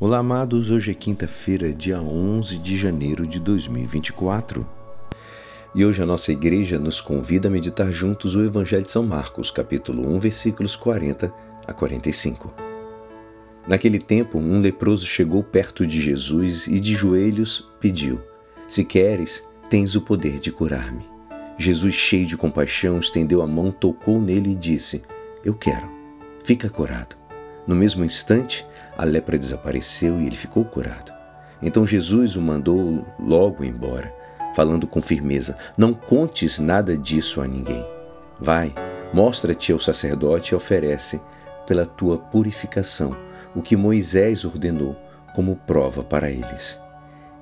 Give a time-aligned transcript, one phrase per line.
[0.00, 0.72] Olá, amados.
[0.72, 4.66] Hoje é quinta-feira, dia 11 de janeiro de 2024.
[5.72, 9.52] E hoje a nossa igreja nos convida a meditar juntos o Evangelho de São Marcos,
[9.52, 11.32] capítulo 1, versículos 40
[11.64, 12.52] a 45.
[13.68, 18.20] Naquele tempo, um leproso chegou perto de Jesus e de joelhos pediu:
[18.66, 21.06] Se queres, tens o poder de curar-me.
[21.56, 25.02] Jesus, cheio de compaixão, estendeu a mão, tocou nele e disse:
[25.44, 25.88] Eu quero,
[26.42, 27.16] fica curado.
[27.64, 31.12] No mesmo instante, a lepra desapareceu e ele ficou curado.
[31.60, 34.12] Então Jesus o mandou logo embora,
[34.54, 37.84] falando com firmeza: Não contes nada disso a ninguém.
[38.38, 38.74] Vai,
[39.12, 41.20] mostra-te ao sacerdote e oferece,
[41.66, 43.16] pela tua purificação,
[43.54, 44.96] o que Moisés ordenou
[45.34, 46.78] como prova para eles.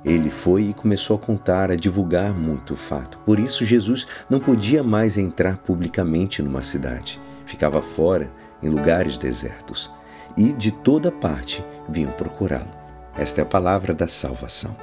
[0.04, 3.18] Ele foi e começou a contar, a divulgar muito o fato.
[3.18, 7.20] Por isso, Jesus não podia mais entrar publicamente numa cidade.
[7.46, 8.30] Ficava fora,
[8.62, 9.90] em lugares desertos
[10.36, 12.70] e de toda parte vinham procurá-lo.
[13.16, 14.74] Esta é a palavra da salvação.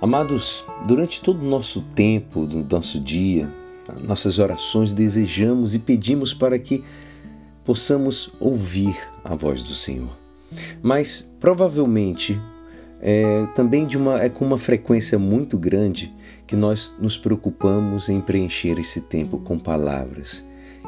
[0.00, 3.48] Amados, durante todo o nosso tempo, do nosso dia,
[4.02, 6.84] nossas orações desejamos e pedimos para que
[7.64, 10.14] possamos ouvir a voz do Senhor.
[10.82, 12.38] Mas provavelmente
[13.00, 16.14] é também de uma, é com uma frequência muito grande
[16.46, 20.44] que nós nos preocupamos em preencher esse tempo com palavras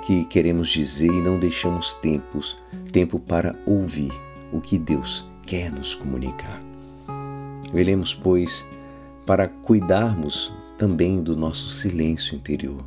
[0.06, 2.56] que queremos dizer e não deixamos tempos,
[2.92, 4.12] tempo para ouvir
[4.52, 6.62] o que Deus quer nos comunicar.
[7.72, 8.64] Veremos, pois,
[9.26, 12.86] para cuidarmos também do nosso silêncio interior,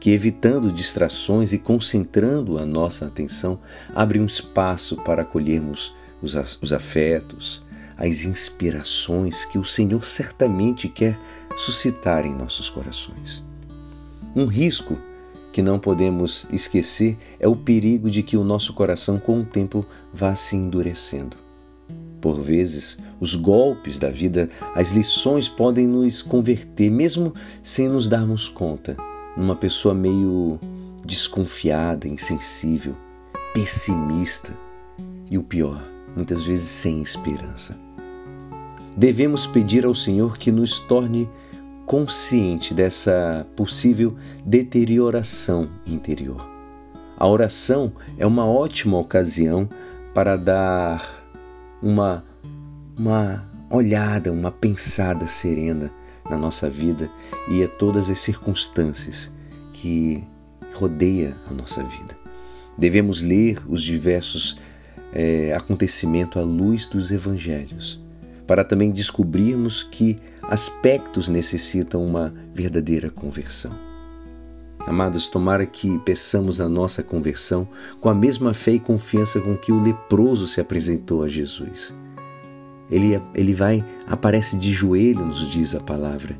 [0.00, 3.60] que evitando distrações e concentrando a nossa atenção,
[3.94, 7.62] abre um espaço para acolhermos os, os afetos,
[7.96, 11.16] as inspirações que o Senhor certamente quer
[11.56, 13.44] suscitar em nossos corações.
[14.34, 14.98] Um risco
[15.52, 19.84] que não podemos esquecer é o perigo de que o nosso coração com o tempo
[20.12, 21.36] vá se endurecendo.
[22.20, 28.48] Por vezes, os golpes da vida, as lições podem nos converter, mesmo sem nos darmos
[28.48, 28.96] conta,
[29.36, 30.58] numa pessoa meio
[31.04, 32.94] desconfiada, insensível,
[33.54, 34.52] pessimista
[35.30, 35.80] e o pior,
[36.14, 37.76] muitas vezes sem esperança.
[38.96, 41.28] Devemos pedir ao Senhor que nos torne
[41.90, 46.40] consciente dessa possível deterioração interior.
[47.18, 49.68] A oração é uma ótima ocasião
[50.14, 51.26] para dar
[51.82, 52.24] uma,
[52.96, 55.90] uma olhada, uma pensada serena
[56.30, 57.10] na nossa vida
[57.48, 59.28] e a todas as circunstâncias
[59.72, 60.22] que
[60.74, 62.16] rodeia a nossa vida.
[62.78, 64.56] Devemos ler os diversos
[65.12, 68.00] é, acontecimentos à luz dos evangelhos,
[68.46, 73.70] para também descobrirmos que aspectos necessitam uma verdadeira conversão.
[74.86, 77.68] Amados, tomara que peçamos a nossa conversão
[78.00, 81.94] com a mesma fé e confiança com que o leproso se apresentou a Jesus.
[82.90, 86.36] Ele, ele vai, aparece de joelho, nos diz a palavra.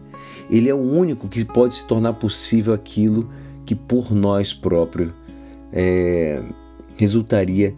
[0.50, 3.30] Ele é o único que pode se tornar possível aquilo
[3.64, 5.12] que por nós próprios
[5.72, 6.42] é,
[6.96, 7.74] resultaria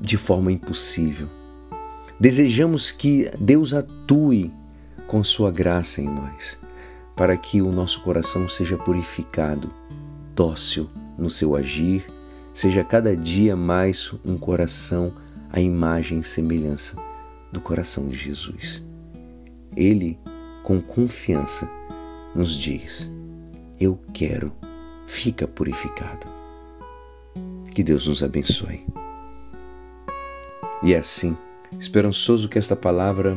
[0.00, 1.28] de forma impossível.
[2.18, 4.50] Desejamos que Deus atue
[5.10, 6.56] com Sua graça em nós,
[7.16, 9.68] para que o nosso coração seja purificado,
[10.36, 10.88] dócil
[11.18, 12.06] no seu agir,
[12.54, 15.12] seja cada dia mais um coração
[15.52, 16.94] à imagem e semelhança
[17.50, 18.84] do coração de Jesus.
[19.76, 20.16] Ele,
[20.62, 21.68] com confiança,
[22.32, 23.10] nos diz:
[23.80, 24.52] Eu quero,
[25.08, 26.28] fica purificado.
[27.74, 28.86] Que Deus nos abençoe.
[30.84, 31.36] E é assim,
[31.80, 33.36] esperançoso que esta palavra